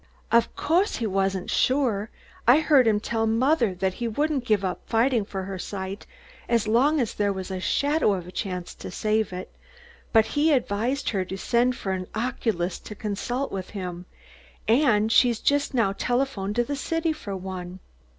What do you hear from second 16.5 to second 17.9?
to the city for one."